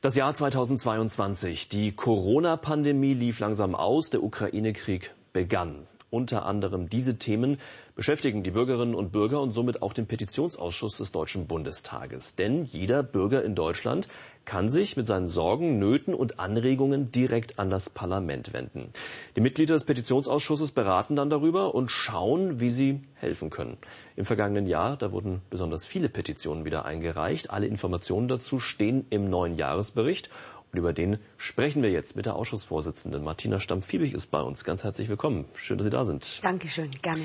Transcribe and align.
Das 0.00 0.14
Jahr 0.14 0.32
2022. 0.32 1.68
Die 1.68 1.90
Corona-Pandemie 1.90 3.14
lief 3.14 3.40
langsam 3.40 3.74
aus, 3.74 4.10
der 4.10 4.22
Ukraine-Krieg 4.22 5.12
begann. 5.32 5.88
Unter 6.10 6.46
anderem 6.46 6.88
diese 6.88 7.18
Themen 7.18 7.58
beschäftigen 7.94 8.42
die 8.42 8.50
Bürgerinnen 8.50 8.94
und 8.94 9.12
Bürger 9.12 9.42
und 9.42 9.52
somit 9.52 9.82
auch 9.82 9.92
den 9.92 10.06
Petitionsausschuss 10.06 10.96
des 10.98 11.12
Deutschen 11.12 11.46
Bundestages. 11.46 12.34
Denn 12.36 12.64
jeder 12.64 13.02
Bürger 13.02 13.44
in 13.44 13.54
Deutschland 13.54 14.08
kann 14.46 14.70
sich 14.70 14.96
mit 14.96 15.06
seinen 15.06 15.28
Sorgen, 15.28 15.78
Nöten 15.78 16.14
und 16.14 16.40
Anregungen 16.40 17.12
direkt 17.12 17.58
an 17.58 17.68
das 17.68 17.90
Parlament 17.90 18.54
wenden. 18.54 18.90
Die 19.36 19.42
Mitglieder 19.42 19.74
des 19.74 19.84
Petitionsausschusses 19.84 20.72
beraten 20.72 21.16
dann 21.16 21.28
darüber 21.28 21.74
und 21.74 21.90
schauen, 21.90 22.58
wie 22.58 22.70
sie 22.70 23.02
helfen 23.12 23.50
können. 23.50 23.76
Im 24.16 24.24
vergangenen 24.24 24.66
Jahr, 24.66 24.96
da 24.96 25.12
wurden 25.12 25.42
besonders 25.50 25.84
viele 25.84 26.08
Petitionen 26.08 26.64
wieder 26.64 26.86
eingereicht. 26.86 27.50
Alle 27.50 27.66
Informationen 27.66 28.28
dazu 28.28 28.58
stehen 28.58 29.04
im 29.10 29.28
neuen 29.28 29.56
Jahresbericht. 29.56 30.30
Und 30.72 30.78
über 30.78 30.92
den 30.92 31.18
sprechen 31.36 31.82
wir 31.82 31.90
jetzt 31.90 32.16
mit 32.16 32.26
der 32.26 32.36
Ausschussvorsitzenden. 32.36 33.24
Martina 33.24 33.60
Stamm-Fiebig 33.60 34.12
ist 34.12 34.30
bei 34.30 34.40
uns. 34.40 34.64
Ganz 34.64 34.84
herzlich 34.84 35.08
willkommen. 35.08 35.46
Schön, 35.54 35.78
dass 35.78 35.84
Sie 35.84 35.90
da 35.90 36.04
sind. 36.04 36.40
Dankeschön, 36.42 36.90
gerne. 37.02 37.24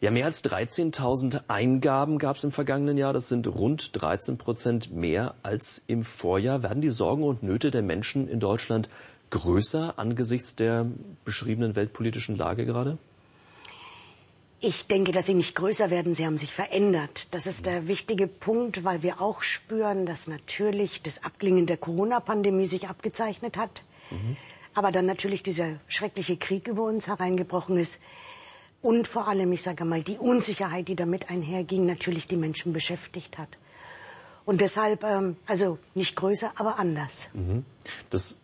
Ja, 0.00 0.10
mehr 0.10 0.26
als 0.26 0.44
13.000 0.44 1.44
Eingaben 1.48 2.18
gab 2.18 2.36
es 2.36 2.44
im 2.44 2.50
vergangenen 2.50 2.98
Jahr. 2.98 3.14
Das 3.14 3.28
sind 3.28 3.46
rund 3.46 3.90
13 4.00 4.36
Prozent 4.36 4.94
mehr 4.94 5.34
als 5.42 5.84
im 5.86 6.02
Vorjahr. 6.02 6.62
Werden 6.62 6.82
die 6.82 6.90
Sorgen 6.90 7.22
und 7.22 7.42
Nöte 7.42 7.70
der 7.70 7.82
Menschen 7.82 8.28
in 8.28 8.38
Deutschland 8.38 8.90
größer 9.30 9.98
angesichts 9.98 10.54
der 10.54 10.86
beschriebenen 11.24 11.76
weltpolitischen 11.76 12.36
Lage 12.36 12.66
gerade? 12.66 12.98
Ich 14.60 14.86
denke, 14.86 15.12
dass 15.12 15.26
sie 15.26 15.34
nicht 15.34 15.54
größer 15.54 15.90
werden, 15.90 16.14
sie 16.14 16.24
haben 16.24 16.38
sich 16.38 16.54
verändert. 16.54 17.28
Das 17.32 17.46
ist 17.46 17.66
der 17.66 17.88
wichtige 17.88 18.26
Punkt, 18.26 18.84
weil 18.84 19.02
wir 19.02 19.20
auch 19.20 19.42
spüren, 19.42 20.06
dass 20.06 20.28
natürlich 20.28 21.02
das 21.02 21.22
Abklingen 21.24 21.66
der 21.66 21.76
Corona-Pandemie 21.76 22.66
sich 22.66 22.88
abgezeichnet 22.88 23.58
hat. 23.58 23.82
Mhm. 24.10 24.36
Aber 24.74 24.92
dann 24.92 25.04
natürlich 25.04 25.42
dieser 25.42 25.78
schreckliche 25.88 26.38
Krieg 26.38 26.68
über 26.68 26.84
uns 26.84 27.06
hereingebrochen 27.06 27.76
ist. 27.76 28.00
Und 28.80 29.08
vor 29.08 29.28
allem, 29.28 29.52
ich 29.52 29.62
sage 29.62 29.84
mal, 29.84 30.02
die 30.02 30.16
Unsicherheit, 30.16 30.88
die 30.88 30.96
damit 30.96 31.28
einherging, 31.28 31.84
natürlich 31.84 32.26
die 32.26 32.36
Menschen 32.36 32.72
beschäftigt 32.72 33.36
hat. 33.36 33.48
Und 34.46 34.60
deshalb, 34.60 35.02
ähm, 35.02 35.36
also 35.46 35.78
nicht 35.94 36.16
größer, 36.16 36.52
aber 36.54 36.78
anders. 36.78 37.28
Mhm. 37.34 37.64
Das, 38.10 38.36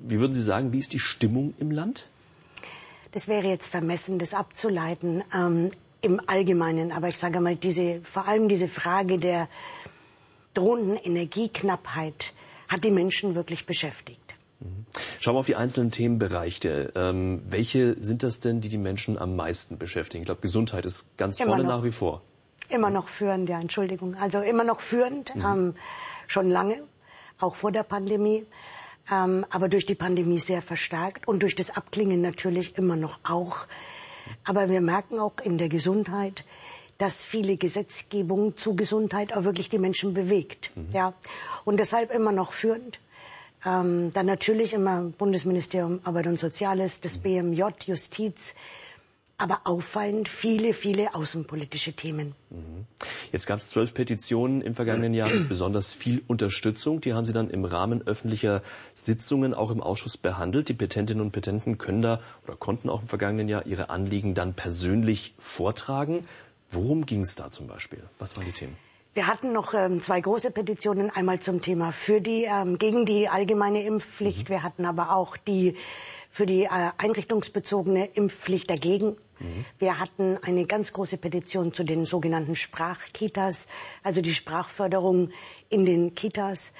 wie 0.00 0.20
würden 0.20 0.34
Sie 0.34 0.42
sagen, 0.42 0.72
wie 0.72 0.78
ist 0.78 0.92
die 0.92 1.00
Stimmung 1.00 1.54
im 1.58 1.70
Land? 1.70 2.08
Das 3.16 3.28
wäre 3.28 3.46
jetzt 3.46 3.68
vermessen, 3.68 4.18
das 4.18 4.34
abzuleiten 4.34 5.24
ähm, 5.34 5.70
im 6.02 6.20
Allgemeinen. 6.26 6.92
Aber 6.92 7.08
ich 7.08 7.16
sage 7.16 7.40
mal, 7.40 7.56
diese, 7.56 8.02
vor 8.02 8.28
allem 8.28 8.46
diese 8.46 8.68
Frage 8.68 9.16
der 9.16 9.48
drohenden 10.52 10.98
Energieknappheit 10.98 12.34
hat 12.68 12.84
die 12.84 12.90
Menschen 12.90 13.34
wirklich 13.34 13.64
beschäftigt. 13.64 14.20
Mhm. 14.60 14.84
Schauen 15.18 15.34
wir 15.34 15.38
auf 15.38 15.46
die 15.46 15.56
einzelnen 15.56 15.90
Themenbereiche. 15.92 16.92
Ähm, 16.94 17.40
welche 17.48 17.96
sind 17.98 18.22
das 18.22 18.40
denn, 18.40 18.60
die 18.60 18.68
die 18.68 18.76
Menschen 18.76 19.16
am 19.16 19.34
meisten 19.34 19.78
beschäftigen? 19.78 20.20
Ich 20.20 20.26
glaube, 20.26 20.42
Gesundheit 20.42 20.84
ist 20.84 21.06
ganz 21.16 21.40
immer 21.40 21.52
vorne 21.52 21.64
noch, 21.64 21.78
nach 21.78 21.84
wie 21.84 21.92
vor. 21.92 22.20
Immer 22.68 22.90
noch 22.90 23.08
führend, 23.08 23.48
ja, 23.48 23.58
Entschuldigung. 23.58 24.14
Also 24.16 24.42
immer 24.42 24.64
noch 24.64 24.80
führend, 24.80 25.34
mhm. 25.34 25.40
ähm, 25.40 25.74
schon 26.26 26.50
lange, 26.50 26.82
auch 27.40 27.54
vor 27.54 27.72
der 27.72 27.84
Pandemie 27.84 28.44
ähm, 29.10 29.46
aber 29.50 29.68
durch 29.68 29.86
die 29.86 29.94
Pandemie 29.94 30.38
sehr 30.38 30.62
verstärkt 30.62 31.28
und 31.28 31.42
durch 31.42 31.54
das 31.54 31.70
Abklingen 31.70 32.20
natürlich 32.20 32.76
immer 32.76 32.96
noch 32.96 33.18
auch. 33.24 33.66
Aber 34.44 34.68
wir 34.68 34.80
merken 34.80 35.18
auch 35.18 35.34
in 35.42 35.58
der 35.58 35.68
Gesundheit, 35.68 36.44
dass 36.98 37.24
viele 37.24 37.56
Gesetzgebung 37.56 38.56
zu 38.56 38.74
Gesundheit 38.74 39.32
auch 39.34 39.44
wirklich 39.44 39.68
die 39.68 39.78
Menschen 39.78 40.14
bewegt. 40.14 40.72
Mhm. 40.74 40.88
Ja, 40.92 41.14
und 41.64 41.78
deshalb 41.78 42.10
immer 42.10 42.32
noch 42.32 42.52
führend. 42.52 43.00
Ähm, 43.64 44.12
dann 44.12 44.26
natürlich 44.26 44.74
immer 44.74 45.02
Bundesministerium 45.02 46.00
Arbeit 46.04 46.26
und 46.26 46.38
Soziales, 46.38 47.00
das 47.00 47.18
mhm. 47.18 47.22
BMJ, 47.22 47.62
Justiz, 47.86 48.54
aber 49.38 49.60
auffallend 49.64 50.28
viele, 50.28 50.72
viele 50.72 51.14
außenpolitische 51.14 51.92
Themen. 51.92 52.34
Mhm. 52.50 52.86
Jetzt 53.32 53.46
gab 53.46 53.58
es 53.58 53.68
zwölf 53.68 53.92
Petitionen 53.92 54.62
im 54.62 54.74
vergangenen 54.74 55.12
Jahr 55.12 55.28
mit 55.28 55.48
besonders 55.48 55.92
viel 55.92 56.22
Unterstützung. 56.26 57.00
Die 57.00 57.12
haben 57.12 57.26
Sie 57.26 57.32
dann 57.32 57.50
im 57.50 57.64
Rahmen 57.64 58.06
öffentlicher 58.06 58.62
Sitzungen 58.94 59.52
auch 59.52 59.70
im 59.70 59.82
Ausschuss 59.82 60.16
behandelt. 60.16 60.68
Die 60.68 60.74
Petentinnen 60.74 61.22
und 61.22 61.32
Petenten 61.32 61.76
können 61.76 62.02
da 62.02 62.20
oder 62.46 62.56
konnten 62.56 62.88
auch 62.88 63.02
im 63.02 63.08
vergangenen 63.08 63.48
Jahr 63.48 63.66
ihre 63.66 63.90
Anliegen 63.90 64.34
dann 64.34 64.54
persönlich 64.54 65.34
vortragen. 65.38 66.22
Worum 66.70 67.04
ging 67.04 67.22
es 67.22 67.34
da 67.34 67.50
zum 67.50 67.66
Beispiel? 67.66 68.02
Was 68.18 68.36
waren 68.36 68.46
die 68.46 68.52
Themen? 68.52 68.76
Wir 69.12 69.28
hatten 69.28 69.52
noch 69.52 69.72
ähm, 69.72 70.02
zwei 70.02 70.20
große 70.20 70.50
Petitionen, 70.50 71.08
einmal 71.08 71.40
zum 71.40 71.62
Thema 71.62 71.90
für 71.90 72.20
die 72.20 72.44
ähm, 72.44 72.76
gegen 72.76 73.06
die 73.06 73.28
allgemeine 73.28 73.82
Impfpflicht. 73.82 74.48
Mhm. 74.48 74.52
Wir 74.52 74.62
hatten 74.62 74.84
aber 74.84 75.14
auch 75.14 75.36
die 75.36 75.74
für 76.30 76.44
die 76.44 76.64
äh, 76.64 76.68
einrichtungsbezogene 76.98 78.06
Impfpflicht 78.12 78.68
dagegen. 78.68 79.16
Wir 79.78 79.98
hatten 79.98 80.38
eine 80.42 80.66
ganz 80.66 80.92
große 80.92 81.18
Petition 81.18 81.72
zu 81.72 81.84
den 81.84 82.06
sogenannten 82.06 82.56
Sprachkitas, 82.56 83.68
also 84.02 84.20
die 84.20 84.34
Sprachförderung 84.34 85.30
in 85.68 85.84
den 85.84 86.14
Kitas. 86.14 86.72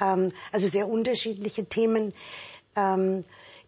Ähm, 0.00 0.32
also 0.52 0.66
sehr 0.68 0.88
unterschiedliche 0.88 1.66
Themen, 1.66 2.14
ähm, 2.76 3.22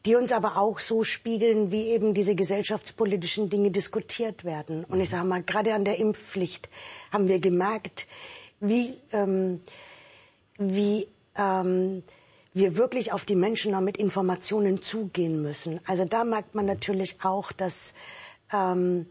die 0.07 0.15
uns 0.15 0.33
aber 0.33 0.57
auch 0.57 0.79
so 0.79 1.05
spiegeln, 1.05 1.71
wie 1.73 1.89
eben 1.89 2.15
diese 2.15 2.35
gesellschaftspolitischen 2.35 3.51
Dinge 3.51 3.71
diskutiert 3.71 4.45
werden. 4.45 4.85
Und 4.85 5.01
ich 5.01 5.11
sage 5.11 5.27
mal, 5.27 5.43
gerade 5.43 5.75
an 5.75 5.85
der 5.85 5.99
Impfpflicht 5.99 6.71
haben 7.13 7.29
wir 7.29 7.39
gemerkt, 7.39 8.07
wie, 8.61 8.95
ähm, 9.13 9.61
wie 10.57 11.07
ähm, 11.37 12.03
wir 12.55 12.77
wirklich 12.77 13.13
auf 13.13 13.25
die 13.25 13.37
Menschen 13.37 13.83
mit 13.85 13.97
Informationen 13.97 14.83
zugehen 14.83 15.43
müssen. 15.43 15.81
Also 15.87 16.05
da 16.05 16.25
merkt 16.25 16.55
man 16.55 16.67
natürlich 16.67 17.19
auch, 17.23 17.53
dass 17.53 17.95
ähm, 18.53 19.07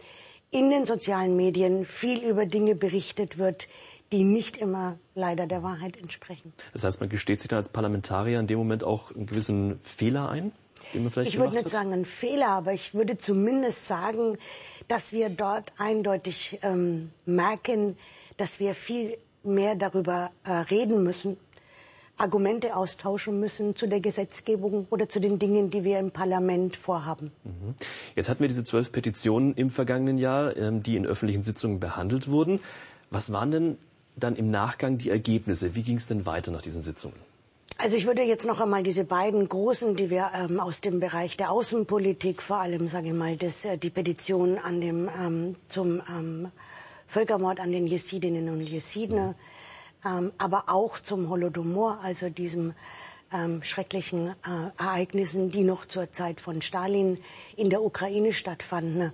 in 0.51 0.69
den 0.69 0.85
sozialen 0.85 1.35
Medien 1.35 1.85
viel 1.85 2.23
über 2.23 2.45
Dinge 2.45 2.75
berichtet 2.75 3.38
wird, 3.38 3.67
die 4.11 4.23
nicht 4.23 4.57
immer 4.57 4.97
leider 5.13 5.45
der 5.45 5.61
Wahrheit 5.61 5.95
entsprechen. 5.97 6.53
Das 6.73 6.83
heißt, 6.83 7.00
man 7.00 7.09
gesteht 7.09 7.39
sich 7.39 7.47
dann 7.47 7.57
als 7.57 7.69
Parlamentarier 7.69 8.39
in 8.39 8.47
dem 8.47 8.57
Moment 8.57 8.83
auch 8.83 9.16
einen 9.16 9.27
gewissen 9.27 9.79
Fehler 9.83 10.29
ein? 10.29 10.51
Den 10.94 11.03
man 11.03 11.11
vielleicht 11.11 11.31
ich 11.31 11.38
würde 11.38 11.53
nicht 11.53 11.66
hat? 11.66 11.72
sagen 11.72 11.94
einen 11.94 12.05
Fehler, 12.05 12.50
aber 12.50 12.73
ich 12.73 12.94
würde 12.94 13.17
zumindest 13.17 13.85
sagen, 13.85 14.38
dass 14.88 15.13
wir 15.13 15.29
dort 15.29 15.71
eindeutig 15.77 16.59
ähm, 16.63 17.11
merken, 17.25 17.97
dass 18.38 18.59
wir 18.59 18.73
viel 18.73 19.17
mehr 19.44 19.75
darüber 19.75 20.31
äh, 20.44 20.51
reden 20.51 21.03
müssen, 21.03 21.38
Argumente 22.19 22.75
austauschen 22.75 23.40
müssen 23.40 23.75
zu 23.75 23.88
der 23.88 24.00
Gesetzgebung 24.00 24.88
oder 24.90 25.07
zu 25.07 25.19
den 25.19 25.40
Dingen, 25.40 25.69
die 25.69 25.84
wir 25.84 26.00
im 26.00 26.12
Parlament 26.12 26.75
vorhaben. 26.75 27.31
Mhm. 27.44 27.75
Jetzt 28.16 28.30
hatten 28.30 28.41
wir 28.41 28.47
diese 28.47 28.63
zwölf 28.63 28.91
Petitionen 28.91 29.53
im 29.56 29.72
vergangenen 29.72 30.18
Jahr, 30.18 30.56
ähm, 30.57 30.84
die 30.84 30.96
in 30.96 31.06
öffentlichen 31.06 31.44
Sitzungen 31.44 31.80
behandelt 31.80 32.30
wurden. 32.30 32.59
Was 33.09 33.31
waren 33.31 33.52
denn 33.52 33.78
dann 34.16 34.35
im 34.35 34.52
Nachgang 34.52 34.97
die 34.97 35.09
Ergebnisse? 35.09 35.75
Wie 35.75 35.84
ging 35.84 35.97
es 35.97 36.07
denn 36.07 36.25
weiter 36.25 36.52
nach 36.52 36.62
diesen 36.62 36.84
Sitzungen? 36.84 37.18
Also 37.78 37.96
ich 37.96 38.06
würde 38.06 38.24
jetzt 38.24 38.46
noch 38.46 38.59
einmal 38.59 38.84
diese 38.84 39.06
beiden 39.06 39.47
großen, 39.47 39.96
die 39.96 40.09
wir 40.09 40.31
ähm, 40.36 40.59
aus 40.59 40.81
dem 40.81 41.00
Bereich 41.00 41.38
der 41.38 41.51
Außenpolitik, 41.51 42.41
vor 42.41 42.57
allem 42.57 42.90
sage 42.90 43.07
ich 43.07 43.13
mal, 43.13 43.38
das, 43.38 43.63
äh, 43.63 43.78
die 43.78 43.90
Petition 43.90 44.57
an 44.57 44.81
dem 44.81 45.09
ähm, 45.18 45.56
zum 45.69 46.01
ähm, 46.09 46.50
Völkermord 47.07 47.62
an 47.62 47.72
den 47.72 47.88
Jesidinnen 47.88 48.50
und 48.50 48.59
Jesiden, 48.59 49.28
mhm 49.30 49.36
ähm, 50.05 50.31
aber 50.37 50.65
auch 50.67 50.99
zum 50.99 51.29
Holodomor, 51.29 51.99
also 52.01 52.29
diesem 52.29 52.73
ähm, 53.31 53.63
schrecklichen 53.63 54.27
äh, 54.27 54.33
Ereignissen, 54.81 55.51
die 55.51 55.61
noch 55.63 55.85
zur 55.85 56.11
Zeit 56.11 56.41
von 56.41 56.61
Stalin 56.61 57.17
in 57.55 57.69
der 57.69 57.81
Ukraine 57.81 58.33
stattfanden. 58.33 59.13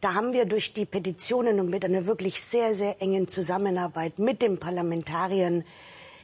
Da 0.00 0.14
haben 0.14 0.32
wir 0.32 0.46
durch 0.46 0.72
die 0.72 0.86
Petitionen 0.86 1.60
und 1.60 1.70
mit 1.70 1.84
einer 1.84 2.06
wirklich 2.06 2.42
sehr, 2.42 2.74
sehr 2.74 3.02
engen 3.02 3.28
Zusammenarbeit 3.28 4.18
mit 4.18 4.42
den 4.42 4.58
Parlamentariern 4.58 5.64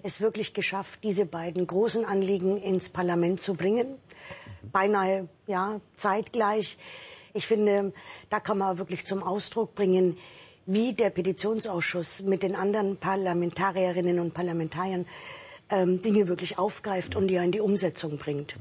es 0.03 0.21
wirklich 0.21 0.55
geschafft, 0.55 1.01
diese 1.03 1.27
beiden 1.27 1.67
großen 1.67 2.05
Anliegen 2.05 2.59
ins 2.59 2.89
Parlament 2.89 3.41
zu 3.41 3.55
bringen. 3.55 3.99
Beinahe, 4.73 5.29
ja, 5.47 5.81
zeitgleich. 5.97 6.79
Ich 7.35 7.47
finde, 7.47 7.93
da 8.31 8.41
kann 8.41 8.59
man 8.59 8.79
wirklich 8.79 9.05
zum 9.05 9.23
Ausdruck 9.23 9.75
bringen, 9.75 10.17
wie 10.67 10.93
der 10.93 11.11
Petitionsausschuss 11.11 12.23
mit 12.23 12.43
den 12.43 12.55
anderen 12.55 12.97
Parlamentarierinnen 12.97 14.19
und 14.19 14.35
Parlamentariern 14.35 15.07
ähm, 15.71 16.01
Dinge 16.01 16.29
wirklich 16.29 16.59
aufgreift 16.59 17.17
und 17.17 17.29
die 17.29 17.37
in 17.37 17.53
die 17.53 17.61
Umsetzung 17.61 18.19
bringt. 18.19 18.55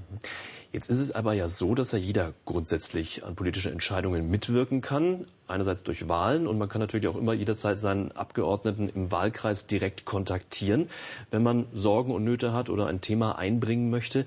Jetzt 0.71 0.89
ist 0.89 0.99
es 0.99 1.11
aber 1.13 1.33
ja 1.33 1.47
so, 1.47 1.73
dass 1.73 1.93
ja 1.93 1.99
jeder 1.99 2.33
grundsätzlich 2.43 3.23
an 3.23 3.35
politische 3.35 3.71
Entscheidungen 3.71 4.29
mitwirken 4.29 4.81
kann. 4.81 5.25
Einerseits 5.47 5.83
durch 5.83 6.09
Wahlen 6.09 6.47
und 6.47 6.57
man 6.57 6.67
kann 6.67 6.81
natürlich 6.81 7.07
auch 7.07 7.15
immer 7.15 7.33
jederzeit 7.33 7.79
seinen 7.79 8.11
Abgeordneten 8.11 8.89
im 8.89 9.09
Wahlkreis 9.09 9.67
direkt 9.67 10.03
kontaktieren, 10.05 10.89
wenn 11.31 11.43
man 11.43 11.67
Sorgen 11.71 12.13
und 12.13 12.23
Nöte 12.23 12.51
hat 12.51 12.69
oder 12.69 12.87
ein 12.87 12.99
Thema 12.99 13.37
einbringen 13.37 13.89
möchte. 13.89 14.25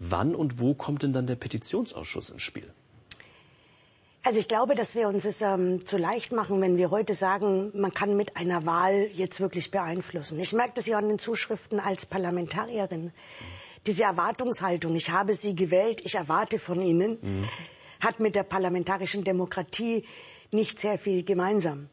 Wann 0.00 0.34
und 0.34 0.58
wo 0.60 0.74
kommt 0.74 1.04
denn 1.04 1.12
dann 1.12 1.26
der 1.26 1.36
Petitionsausschuss 1.36 2.30
ins 2.30 2.42
Spiel? 2.42 2.68
Also 4.26 4.40
ich 4.40 4.48
glaube, 4.48 4.74
dass 4.74 4.96
wir 4.96 5.06
uns 5.06 5.24
es 5.24 5.40
ähm, 5.40 5.86
zu 5.86 5.98
leicht 5.98 6.32
machen, 6.32 6.60
wenn 6.60 6.76
wir 6.76 6.90
heute 6.90 7.14
sagen, 7.14 7.70
man 7.74 7.94
kann 7.94 8.16
mit 8.16 8.36
einer 8.36 8.66
Wahl 8.66 9.08
jetzt 9.12 9.40
wirklich 9.40 9.70
beeinflussen. 9.70 10.40
Ich 10.40 10.52
merke 10.52 10.72
das 10.74 10.86
ja 10.86 10.98
an 10.98 11.06
den 11.06 11.20
Zuschriften 11.20 11.78
als 11.78 12.06
Parlamentarierin. 12.06 13.12
Diese 13.86 14.02
Erwartungshaltung, 14.02 14.96
ich 14.96 15.10
habe 15.10 15.32
Sie 15.32 15.54
gewählt, 15.54 16.00
ich 16.04 16.16
erwarte 16.16 16.58
von 16.58 16.82
Ihnen, 16.82 17.18
mhm. 17.22 17.48
hat 18.00 18.18
mit 18.18 18.34
der 18.34 18.42
parlamentarischen 18.42 19.22
Demokratie 19.22 20.04
nicht 20.50 20.80
sehr 20.80 20.98
viel 20.98 21.22
gemeinsam. 21.22 21.88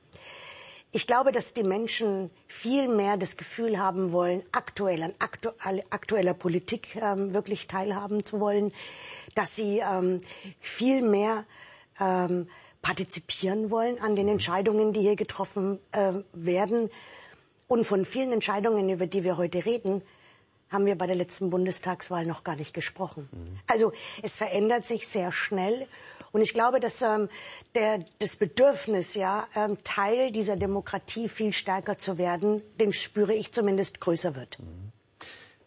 Ich 0.92 1.06
glaube, 1.06 1.32
dass 1.32 1.54
die 1.54 1.62
Menschen 1.64 2.32
viel 2.48 2.88
mehr 2.88 3.16
das 3.18 3.38
Gefühl 3.38 3.78
haben 3.78 4.12
wollen, 4.12 4.42
aktuell 4.52 5.04
an 5.04 5.14
aktuelle, 5.20 5.84
aktueller 5.92 6.34
Politik 6.34 6.96
ähm, 6.96 7.36
wirklich 7.36 7.68
teilhaben 7.68 8.26
zu 8.26 8.40
wollen, 8.40 8.74
dass 9.36 9.56
sie 9.56 9.84
ähm, 9.88 10.22
viel 10.60 11.04
mehr 11.04 11.46
ähm, 12.00 12.48
partizipieren 12.82 13.72
wollen 13.72 14.00
an 14.00 14.16
den 14.16 14.28
Entscheidungen, 14.28 14.94
die 14.94 15.02
hier 15.02 15.16
getroffen 15.16 15.80
äh, 15.92 16.14
werden. 16.34 16.90
Und 17.68 17.86
von 17.86 18.06
vielen 18.06 18.32
Entscheidungen, 18.32 18.90
über 18.90 19.08
die 19.08 19.24
wir 19.24 19.38
heute 19.38 19.66
reden, 19.66 20.04
haben 20.70 20.86
wir 20.86 20.98
bei 20.98 21.08
der 21.08 21.16
letzten 21.16 21.50
Bundestagswahl 21.50 22.26
noch 22.26 22.44
gar 22.44 22.56
nicht 22.56 22.74
gesprochen. 22.74 23.30
Mhm. 23.32 23.60
Also 23.68 23.94
es 24.22 24.38
verändert 24.38 24.86
sich 24.86 25.08
sehr 25.08 25.32
schnell. 25.32 25.88
Und 26.32 26.42
ich 26.42 26.54
glaube, 26.54 26.80
dass 26.80 27.02
ähm, 27.04 27.30
der, 27.76 28.06
das 28.20 28.36
Bedürfnis, 28.38 29.14
ja, 29.14 29.48
ähm, 29.56 29.78
Teil 29.84 30.32
dieser 30.32 30.56
Demokratie 30.56 31.30
viel 31.30 31.54
stärker 31.54 31.98
zu 31.98 32.18
werden, 32.18 32.64
dem 32.80 32.92
spüre 32.92 33.34
ich 33.34 33.52
zumindest 33.52 34.02
größer 34.02 34.36
wird. 34.36 34.58
Mhm. 34.60 34.93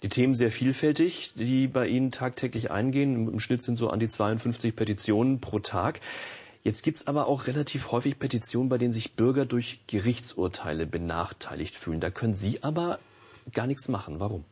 Die 0.07 0.11
Themen 0.11 0.37
sehr 0.37 0.53
vielfältig, 0.53 1.33
die 1.35 1.67
bei 1.67 1.89
Ihnen 1.89 2.13
tagtäglich 2.13 2.71
eingehen. 2.71 3.27
Im 3.27 3.41
Schnitt 3.41 3.65
sind 3.65 3.75
so 3.75 3.91
an 3.91 3.99
die 3.99 4.07
52 4.07 4.77
Petitionen 4.77 5.41
pro 5.41 5.59
Tag. 5.59 5.99
Jetzt 6.63 6.85
gibt's 6.85 7.09
aber 7.09 7.27
auch 7.27 7.49
relativ 7.49 7.91
häufig 7.91 8.17
Petitionen, 8.17 8.69
bei 8.69 8.79
denen 8.79 8.93
sich 8.93 9.15
Bürger 9.15 9.47
durch 9.47 9.81
Gerichtsurteile 9.89 10.87
benachteiligt 10.87 11.75
fühlen. 11.75 11.99
Da 11.99 12.11
können 12.11 12.35
Sie 12.35 12.63
aber 12.63 13.01
gar 13.53 13.67
nichts 13.67 13.89
machen. 13.89 14.21
Warum? 14.21 14.45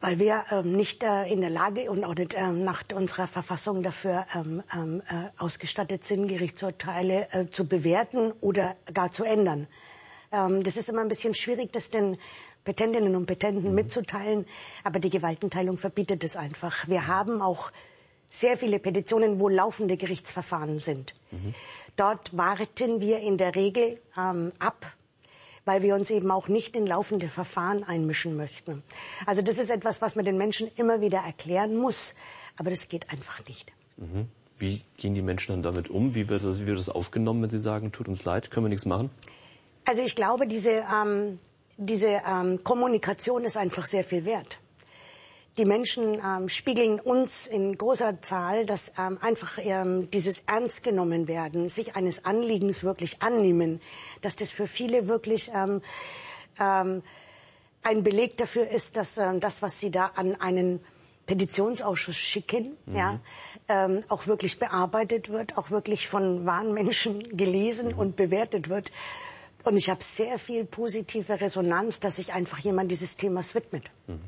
Weil 0.00 0.18
wir 0.18 0.42
ähm, 0.50 0.74
nicht 0.74 1.04
äh, 1.04 1.32
in 1.32 1.40
der 1.40 1.50
Lage 1.50 1.88
und 1.88 2.02
auch 2.02 2.16
nicht 2.16 2.34
ähm, 2.36 2.64
nach 2.64 2.82
unserer 2.92 3.28
Verfassung 3.28 3.84
dafür 3.84 4.26
ähm, 4.34 4.64
ähm 4.74 5.02
äh, 5.08 5.28
ausgestattet 5.38 6.04
sind, 6.04 6.26
Gerichtsurteile 6.26 7.28
äh, 7.30 7.46
zu 7.48 7.64
bewerten 7.68 8.32
oder 8.40 8.74
gar 8.92 9.12
zu 9.12 9.22
ändern. 9.22 9.68
Ähm, 10.32 10.62
das 10.62 10.76
ist 10.76 10.88
immer 10.88 11.02
ein 11.02 11.08
bisschen 11.08 11.34
schwierig, 11.34 11.72
das 11.72 11.90
den 11.90 12.16
Petentinnen 12.64 13.16
und 13.16 13.26
Petenten 13.26 13.68
mhm. 13.68 13.74
mitzuteilen. 13.74 14.46
Aber 14.84 14.98
die 14.98 15.10
Gewaltenteilung 15.10 15.78
verbietet 15.78 16.24
es 16.24 16.36
einfach. 16.36 16.88
Wir 16.88 17.06
haben 17.06 17.42
auch 17.42 17.72
sehr 18.26 18.56
viele 18.56 18.78
Petitionen, 18.78 19.40
wo 19.40 19.48
laufende 19.48 19.96
Gerichtsverfahren 19.96 20.78
sind. 20.78 21.14
Mhm. 21.30 21.54
Dort 21.96 22.36
warten 22.36 23.00
wir 23.00 23.20
in 23.20 23.36
der 23.36 23.54
Regel 23.54 24.00
ähm, 24.16 24.50
ab, 24.58 24.86
weil 25.64 25.82
wir 25.82 25.94
uns 25.94 26.10
eben 26.10 26.30
auch 26.30 26.48
nicht 26.48 26.76
in 26.76 26.86
laufende 26.86 27.28
Verfahren 27.28 27.84
einmischen 27.84 28.36
möchten. 28.36 28.82
Also 29.26 29.42
das 29.42 29.58
ist 29.58 29.70
etwas, 29.70 30.00
was 30.00 30.14
man 30.14 30.24
den 30.24 30.38
Menschen 30.38 30.70
immer 30.76 31.00
wieder 31.00 31.18
erklären 31.18 31.76
muss. 31.76 32.14
Aber 32.56 32.70
das 32.70 32.88
geht 32.88 33.10
einfach 33.10 33.46
nicht. 33.46 33.72
Mhm. 33.96 34.28
Wie 34.58 34.82
gehen 34.98 35.14
die 35.14 35.22
Menschen 35.22 35.52
dann 35.52 35.62
damit 35.62 35.88
um? 35.88 36.14
Wie 36.14 36.28
wird, 36.28 36.44
das, 36.44 36.60
wie 36.60 36.66
wird 36.66 36.78
das 36.78 36.90
aufgenommen, 36.90 37.42
wenn 37.42 37.50
sie 37.50 37.58
sagen, 37.58 37.92
tut 37.92 38.08
uns 38.08 38.24
leid, 38.24 38.50
können 38.50 38.66
wir 38.66 38.68
nichts 38.68 38.84
machen? 38.84 39.10
Also 39.86 40.02
ich 40.02 40.14
glaube, 40.14 40.46
diese 40.46 40.84
ähm, 40.94 41.38
diese 41.80 42.20
ähm, 42.26 42.62
Kommunikation 42.62 43.44
ist 43.44 43.56
einfach 43.56 43.86
sehr 43.86 44.04
viel 44.04 44.26
wert. 44.26 44.60
Die 45.56 45.64
Menschen 45.64 46.20
ähm, 46.24 46.48
spiegeln 46.48 47.00
uns 47.00 47.46
in 47.46 47.76
großer 47.76 48.20
Zahl, 48.20 48.66
dass 48.66 48.92
ähm, 48.98 49.18
einfach 49.20 49.58
ähm, 49.58 50.10
dieses 50.10 50.40
ernst 50.46 50.84
genommen 50.84 51.26
werden, 51.26 51.68
sich 51.68 51.96
eines 51.96 52.24
Anliegens 52.24 52.84
wirklich 52.84 53.22
annehmen, 53.22 53.80
dass 54.20 54.36
das 54.36 54.50
für 54.50 54.66
viele 54.66 55.08
wirklich 55.08 55.50
ähm, 55.54 55.80
ähm, 56.60 57.02
ein 57.82 58.04
Beleg 58.04 58.36
dafür 58.36 58.68
ist, 58.68 58.96
dass 58.96 59.16
ähm, 59.16 59.40
das, 59.40 59.62
was 59.62 59.80
sie 59.80 59.90
da 59.90 60.06
an 60.14 60.38
einen 60.40 60.80
Petitionsausschuss 61.26 62.16
schicken, 62.16 62.76
mhm. 62.84 62.96
ja, 62.96 63.20
ähm, 63.68 64.00
auch 64.08 64.26
wirklich 64.26 64.58
bearbeitet 64.58 65.30
wird, 65.30 65.56
auch 65.56 65.70
wirklich 65.70 66.08
von 66.08 66.44
wahren 66.44 66.74
Menschen 66.74 67.36
gelesen 67.36 67.92
mhm. 67.92 67.98
und 67.98 68.16
bewertet 68.16 68.68
wird. 68.68 68.92
Und 69.64 69.76
ich 69.76 69.90
habe 69.90 70.02
sehr 70.02 70.38
viel 70.38 70.64
positive 70.64 71.40
Resonanz, 71.40 72.00
dass 72.00 72.16
sich 72.16 72.32
einfach 72.32 72.58
jemand 72.58 72.90
dieses 72.90 73.16
Themas 73.16 73.54
widmet. 73.54 73.90
Mhm. 74.06 74.20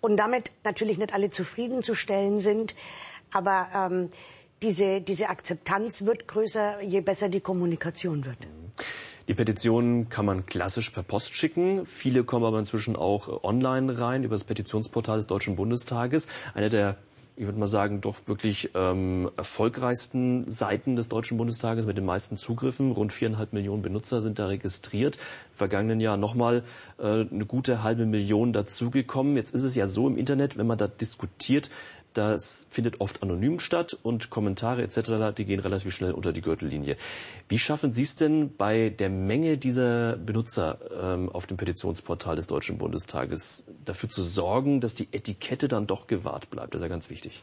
Und 0.00 0.16
damit 0.16 0.52
natürlich 0.64 0.98
nicht 0.98 1.12
alle 1.12 1.30
zufriedenzustellen 1.30 2.40
sind, 2.40 2.74
aber 3.32 3.68
ähm, 3.74 4.10
diese, 4.62 5.00
diese 5.00 5.28
Akzeptanz 5.28 6.04
wird 6.04 6.28
größer, 6.28 6.82
je 6.82 7.00
besser 7.00 7.28
die 7.28 7.40
Kommunikation 7.40 8.24
wird. 8.24 8.40
Mhm. 8.40 8.72
Die 9.26 9.34
Petitionen 9.34 10.10
kann 10.10 10.26
man 10.26 10.44
klassisch 10.44 10.90
per 10.90 11.02
Post 11.02 11.36
schicken. 11.36 11.86
Viele 11.86 12.24
kommen 12.24 12.44
aber 12.44 12.58
inzwischen 12.58 12.94
auch 12.94 13.42
online 13.42 13.98
rein 13.98 14.22
über 14.22 14.34
das 14.34 14.44
Petitionsportal 14.44 15.16
des 15.16 15.26
Deutschen 15.26 15.56
Bundestages. 15.56 16.28
Einer 16.52 16.68
der 16.68 16.98
ich 17.36 17.46
würde 17.46 17.58
mal 17.58 17.66
sagen, 17.66 18.00
doch 18.00 18.26
wirklich 18.26 18.70
ähm, 18.74 19.28
erfolgreichsten 19.36 20.48
Seiten 20.48 20.94
des 20.94 21.08
Deutschen 21.08 21.36
Bundestages 21.36 21.84
mit 21.84 21.98
den 21.98 22.04
meisten 22.04 22.36
Zugriffen. 22.36 22.92
Rund 22.92 23.12
viereinhalb 23.12 23.52
Millionen 23.52 23.82
Benutzer 23.82 24.20
sind 24.20 24.38
da 24.38 24.46
registriert. 24.46 25.16
Im 25.16 25.56
vergangenen 25.56 26.00
Jahr 26.00 26.16
nochmal 26.16 26.62
äh, 26.98 27.22
eine 27.22 27.44
gute 27.46 27.82
halbe 27.82 28.06
Million 28.06 28.52
dazugekommen. 28.52 29.36
Jetzt 29.36 29.52
ist 29.52 29.64
es 29.64 29.74
ja 29.74 29.88
so 29.88 30.06
im 30.06 30.16
Internet, 30.16 30.56
wenn 30.56 30.68
man 30.68 30.78
da 30.78 30.86
diskutiert, 30.86 31.70
das 32.14 32.66
findet 32.70 33.00
oft 33.00 33.22
anonym 33.22 33.60
statt 33.60 33.98
und 34.02 34.30
Kommentare 34.30 34.82
etc., 34.82 35.36
die 35.36 35.44
gehen 35.44 35.60
relativ 35.60 35.92
schnell 35.92 36.12
unter 36.12 36.32
die 36.32 36.40
Gürtellinie. 36.40 36.96
Wie 37.48 37.58
schaffen 37.58 37.92
Sie 37.92 38.02
es 38.02 38.16
denn 38.16 38.56
bei 38.56 38.90
der 38.90 39.10
Menge 39.10 39.58
dieser 39.58 40.16
Benutzer 40.16 40.78
ähm, 41.00 41.28
auf 41.28 41.46
dem 41.46 41.56
Petitionsportal 41.56 42.36
des 42.36 42.46
Deutschen 42.46 42.78
Bundestages 42.78 43.64
dafür 43.84 44.08
zu 44.08 44.22
sorgen, 44.22 44.80
dass 44.80 44.94
die 44.94 45.08
Etikette 45.12 45.68
dann 45.68 45.86
doch 45.86 46.06
gewahrt 46.06 46.50
bleibt? 46.50 46.74
Das 46.74 46.80
ist 46.80 46.84
ja 46.84 46.88
ganz 46.88 47.10
wichtig. 47.10 47.42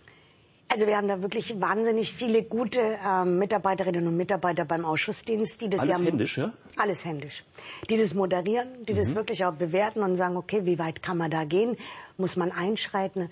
Also 0.71 0.87
wir 0.87 0.95
haben 0.95 1.09
da 1.09 1.21
wirklich 1.21 1.59
wahnsinnig 1.59 2.13
viele 2.13 2.43
gute 2.43 2.79
ähm, 3.05 3.39
Mitarbeiterinnen 3.39 4.07
und 4.07 4.15
Mitarbeiter 4.15 4.63
beim 4.63 4.85
Ausschussdienst, 4.85 5.59
die 5.61 5.69
das 5.69 5.81
alles 5.81 5.97
ja 5.97 6.03
händisch, 6.05 6.37
ja? 6.37 6.53
Alles 6.77 7.03
händisch. 7.03 7.43
Die 7.89 7.97
das 7.97 8.13
moderieren, 8.13 8.85
die 8.85 8.93
mhm. 8.93 8.97
das 8.97 9.13
wirklich 9.13 9.43
auch 9.43 9.51
bewerten 9.51 10.01
und 10.01 10.15
sagen, 10.15 10.37
okay, 10.37 10.61
wie 10.63 10.79
weit 10.79 11.03
kann 11.03 11.17
man 11.17 11.29
da 11.29 11.43
gehen? 11.43 11.75
Muss 12.15 12.37
man 12.37 12.53
einschreiten? 12.53 13.29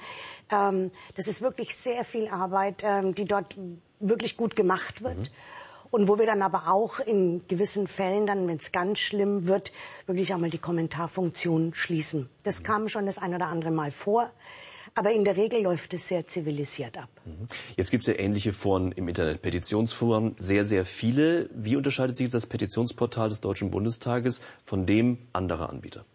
Ähm, 0.51 0.91
das 1.15 1.27
ist 1.27 1.41
wirklich 1.41 1.77
sehr 1.77 2.03
viel 2.03 2.27
Arbeit, 2.27 2.83
ähm, 2.83 3.15
die 3.15 3.23
dort 3.23 3.55
wirklich 4.01 4.35
gut 4.35 4.57
gemacht 4.57 5.01
wird. 5.01 5.17
Mhm. 5.19 5.27
Und 5.91 6.09
wo 6.09 6.19
wir 6.19 6.25
dann 6.25 6.41
aber 6.41 6.67
auch 6.67 6.99
in 6.99 7.47
gewissen 7.47 7.87
Fällen 7.87 8.27
dann, 8.27 8.49
wenn 8.49 8.57
es 8.57 8.73
ganz 8.73 8.99
schlimm 8.99 9.45
wird, 9.45 9.71
wirklich 10.07 10.33
einmal 10.33 10.49
die 10.49 10.57
Kommentarfunktion 10.57 11.73
schließen. 11.73 12.29
Das 12.43 12.59
mhm. 12.59 12.63
kam 12.65 12.89
schon 12.89 13.05
das 13.05 13.17
ein 13.17 13.33
oder 13.33 13.47
andere 13.47 13.71
Mal 13.71 13.91
vor. 13.91 14.29
Aber 14.95 15.11
in 15.11 15.23
der 15.23 15.37
Regel 15.37 15.61
läuft 15.61 15.93
es 15.93 16.07
sehr 16.07 16.25
zivilisiert 16.27 16.97
ab. 16.97 17.09
Mhm. 17.25 17.47
Jetzt 17.77 17.91
gibt 17.91 18.01
es 18.01 18.07
ja 18.07 18.15
ähnliche 18.19 18.53
Foren 18.53 18.91
im 18.91 19.07
Internet, 19.07 19.41
Petitionsforen, 19.41 20.35
sehr, 20.39 20.65
sehr 20.65 20.85
viele. 20.85 21.49
Wie 21.53 21.75
unterscheidet 21.75 22.15
sich 22.17 22.29
das 22.29 22.45
Petitionsportal 22.45 23.29
des 23.29 23.41
Deutschen 23.41 23.71
Bundestages 23.71 24.41
von 24.63 24.85
dem 24.85 25.17
anderer 25.33 25.69
Anbieter? 25.69 26.05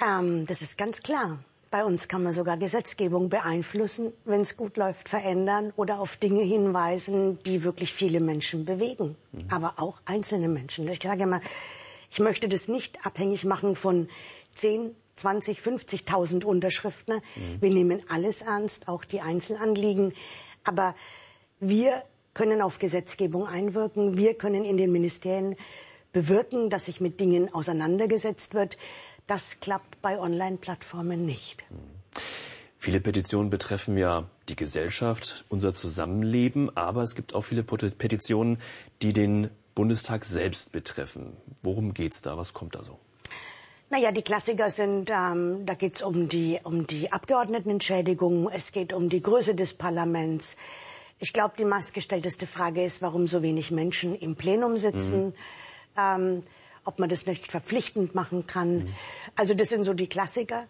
Ähm, 0.00 0.46
das 0.46 0.62
ist 0.62 0.76
ganz 0.76 1.02
klar. 1.02 1.38
Bei 1.70 1.84
uns 1.84 2.08
kann 2.08 2.22
man 2.22 2.32
sogar 2.32 2.56
Gesetzgebung 2.56 3.28
beeinflussen, 3.28 4.12
wenn 4.24 4.40
es 4.40 4.56
gut 4.56 4.76
läuft, 4.76 5.08
verändern 5.08 5.72
oder 5.76 5.98
auf 5.98 6.16
Dinge 6.16 6.42
hinweisen, 6.42 7.38
die 7.44 7.64
wirklich 7.64 7.92
viele 7.92 8.20
Menschen 8.20 8.64
bewegen, 8.64 9.16
mhm. 9.32 9.40
aber 9.50 9.74
auch 9.76 10.00
einzelne 10.04 10.48
Menschen. 10.48 10.88
Ich 10.88 11.02
sage 11.02 11.24
immer, 11.24 11.40
ich 12.10 12.20
möchte 12.20 12.48
das 12.48 12.68
nicht 12.68 13.04
abhängig 13.04 13.44
machen 13.44 13.74
von 13.74 14.08
10, 14.54 14.94
20, 15.16 15.58
50.000 15.60 16.44
Unterschriften. 16.44 17.16
Mhm. 17.16 17.60
Wir 17.60 17.70
nehmen 17.70 18.02
alles 18.08 18.42
ernst, 18.42 18.88
auch 18.88 19.04
die 19.04 19.20
Einzelanliegen. 19.20 20.12
Aber 20.64 20.94
wir 21.58 22.02
können 22.34 22.62
auf 22.62 22.78
Gesetzgebung 22.78 23.46
einwirken. 23.46 24.16
Wir 24.16 24.34
können 24.34 24.64
in 24.64 24.76
den 24.76 24.92
Ministerien 24.92 25.56
bewirken, 26.12 26.70
dass 26.70 26.84
sich 26.86 27.00
mit 27.00 27.20
Dingen 27.20 27.52
auseinandergesetzt 27.52 28.54
wird. 28.54 28.76
Das 29.26 29.60
klappt 29.60 30.00
bei 30.02 30.18
Online-Plattformen 30.18 31.26
nicht. 31.26 31.64
Mhm. 31.70 31.96
Viele 32.86 33.00
Petitionen 33.00 33.50
betreffen 33.50 33.96
ja 33.96 34.30
die 34.48 34.54
Gesellschaft, 34.54 35.44
unser 35.48 35.72
Zusammenleben, 35.72 36.76
aber 36.76 37.02
es 37.02 37.16
gibt 37.16 37.34
auch 37.34 37.42
viele 37.42 37.64
Petitionen, 37.64 38.58
die 39.02 39.12
den 39.12 39.50
Bundestag 39.74 40.24
selbst 40.24 40.70
betreffen. 40.70 41.36
Worum 41.62 41.94
geht's 41.94 42.22
da? 42.22 42.36
Was 42.38 42.52
kommt 42.54 42.76
da 42.76 42.84
so? 42.84 43.00
Naja, 43.88 44.10
die 44.10 44.22
Klassiker 44.22 44.68
sind, 44.68 45.10
ähm, 45.10 45.64
da 45.64 45.74
geht 45.74 45.94
es 45.96 46.02
um 46.02 46.28
die, 46.28 46.58
um 46.64 46.88
die 46.88 47.12
Abgeordnetenentschädigung, 47.12 48.50
es 48.52 48.72
geht 48.72 48.92
um 48.92 49.08
die 49.08 49.22
Größe 49.22 49.54
des 49.54 49.74
Parlaments. 49.74 50.56
Ich 51.20 51.32
glaube, 51.32 51.54
die 51.56 51.64
meistgestellteste 51.64 52.48
Frage 52.48 52.82
ist, 52.82 53.00
warum 53.00 53.28
so 53.28 53.42
wenig 53.42 53.70
Menschen 53.70 54.16
im 54.16 54.34
Plenum 54.34 54.76
sitzen, 54.76 55.26
mhm. 55.26 55.32
ähm, 55.96 56.42
ob 56.84 56.98
man 56.98 57.08
das 57.08 57.26
nicht 57.26 57.48
verpflichtend 57.48 58.12
machen 58.16 58.48
kann. 58.48 58.78
Mhm. 58.78 58.94
Also 59.36 59.54
das 59.54 59.68
sind 59.68 59.84
so 59.84 59.94
die 59.94 60.08
Klassiker. 60.08 60.66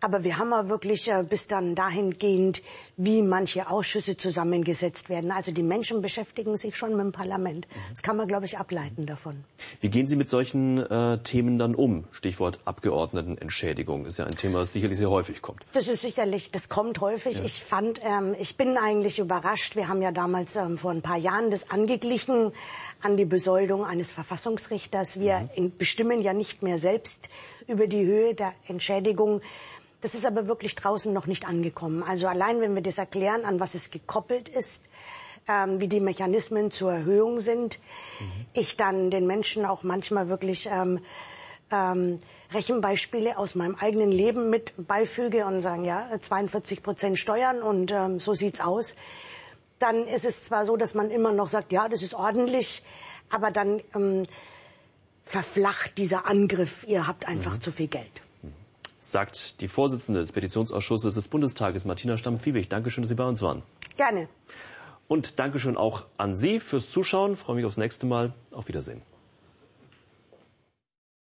Aber 0.00 0.22
wir 0.22 0.36
haben 0.36 0.52
auch 0.52 0.68
wirklich 0.68 1.10
äh, 1.10 1.22
bis 1.22 1.46
dann 1.46 1.74
dahingehend, 1.74 2.62
wie 2.96 3.22
manche 3.22 3.70
Ausschüsse 3.70 4.18
zusammengesetzt 4.18 5.08
werden. 5.08 5.30
Also 5.30 5.50
die 5.52 5.62
Menschen 5.62 6.02
beschäftigen 6.02 6.58
sich 6.58 6.76
schon 6.76 6.90
mit 6.90 7.00
dem 7.00 7.12
Parlament. 7.12 7.66
Das 7.90 8.02
kann 8.02 8.16
man, 8.16 8.28
glaube 8.28 8.44
ich, 8.44 8.58
ableiten 8.58 9.06
davon. 9.06 9.44
Wie 9.84 9.90
gehen 9.90 10.06
Sie 10.06 10.16
mit 10.16 10.30
solchen 10.30 10.78
äh, 10.78 11.18
Themen 11.18 11.58
dann 11.58 11.74
um? 11.74 12.04
Stichwort 12.10 12.58
Abgeordnetenentschädigung 12.64 14.06
ist 14.06 14.18
ja 14.18 14.24
ein 14.24 14.34
Thema, 14.34 14.60
das 14.60 14.72
sicherlich 14.72 14.96
sehr 14.96 15.10
häufig 15.10 15.42
kommt. 15.42 15.66
Das 15.74 15.88
ist 15.88 16.00
sicherlich, 16.00 16.50
das 16.50 16.70
kommt 16.70 17.02
häufig. 17.02 17.36
Ja. 17.36 17.44
Ich 17.44 17.62
fand, 17.62 18.00
ähm, 18.02 18.34
ich 18.38 18.56
bin 18.56 18.78
eigentlich 18.78 19.18
überrascht. 19.18 19.76
Wir 19.76 19.88
haben 19.88 20.00
ja 20.00 20.10
damals 20.10 20.56
ähm, 20.56 20.78
vor 20.78 20.90
ein 20.90 21.02
paar 21.02 21.18
Jahren 21.18 21.50
das 21.50 21.70
angeglichen 21.70 22.52
an 23.02 23.18
die 23.18 23.26
Besoldung 23.26 23.84
eines 23.84 24.10
Verfassungsrichters. 24.10 25.20
Wir 25.20 25.50
mhm. 25.54 25.76
bestimmen 25.76 26.22
ja 26.22 26.32
nicht 26.32 26.62
mehr 26.62 26.78
selbst 26.78 27.28
über 27.68 27.86
die 27.86 28.06
Höhe 28.06 28.34
der 28.34 28.54
Entschädigung. 28.66 29.42
Das 30.00 30.14
ist 30.14 30.24
aber 30.24 30.48
wirklich 30.48 30.76
draußen 30.76 31.12
noch 31.12 31.26
nicht 31.26 31.46
angekommen. 31.46 32.02
Also 32.02 32.26
allein, 32.26 32.58
wenn 32.62 32.74
wir 32.74 32.80
das 32.80 32.96
erklären, 32.96 33.44
an 33.44 33.60
was 33.60 33.74
es 33.74 33.90
gekoppelt 33.90 34.48
ist, 34.48 34.86
ähm, 35.48 35.80
wie 35.80 35.88
die 35.88 36.00
Mechanismen 36.00 36.70
zur 36.70 36.92
Erhöhung 36.92 37.40
sind, 37.40 37.78
mhm. 38.20 38.46
ich 38.52 38.76
dann 38.76 39.10
den 39.10 39.26
Menschen 39.26 39.64
auch 39.66 39.82
manchmal 39.82 40.28
wirklich 40.28 40.68
ähm, 40.70 41.00
ähm, 41.70 42.18
Rechenbeispiele 42.52 43.36
aus 43.36 43.54
meinem 43.54 43.74
eigenen 43.74 44.12
Leben 44.12 44.50
mit 44.50 44.72
beifüge 44.76 45.44
und 45.46 45.60
sagen, 45.60 45.84
ja, 45.84 46.08
42 46.18 46.82
Prozent 46.82 47.18
Steuern 47.18 47.62
und 47.62 47.92
ähm, 47.92 48.20
so 48.20 48.34
sieht's 48.34 48.60
aus. 48.60 48.96
Dann 49.78 50.06
ist 50.06 50.24
es 50.24 50.42
zwar 50.42 50.66
so, 50.66 50.76
dass 50.76 50.94
man 50.94 51.10
immer 51.10 51.32
noch 51.32 51.48
sagt, 51.48 51.72
ja, 51.72 51.88
das 51.88 52.02
ist 52.02 52.14
ordentlich, 52.14 52.82
aber 53.28 53.50
dann 53.50 53.82
ähm, 53.94 54.22
verflacht 55.24 55.98
dieser 55.98 56.26
Angriff, 56.26 56.84
ihr 56.86 57.06
habt 57.06 57.26
einfach 57.26 57.56
mhm. 57.56 57.60
zu 57.60 57.72
viel 57.72 57.88
Geld 57.88 58.10
sagt 59.04 59.60
die 59.60 59.68
Vorsitzende 59.68 60.20
des 60.20 60.32
Petitionsausschusses 60.32 61.14
des 61.14 61.28
Bundestages, 61.28 61.84
Martina 61.84 62.16
Stamm-Fiebig. 62.16 62.70
Dankeschön, 62.70 63.02
dass 63.02 63.10
Sie 63.10 63.14
bei 63.14 63.26
uns 63.26 63.42
waren. 63.42 63.62
Gerne. 63.96 64.28
Und 65.14 65.38
Dankeschön 65.38 65.76
auch 65.76 66.06
an 66.16 66.34
Sie 66.34 66.58
fürs 66.58 66.90
Zuschauen. 66.90 67.34
Ich 67.34 67.38
freue 67.38 67.54
mich 67.54 67.64
aufs 67.64 67.76
nächste 67.76 68.04
Mal. 68.04 68.32
Auf 68.50 68.66
Wiedersehen. 68.66 69.00